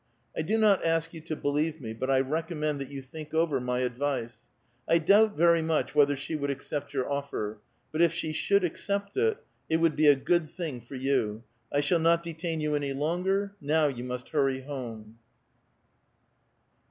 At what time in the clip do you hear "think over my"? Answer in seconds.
3.03-3.81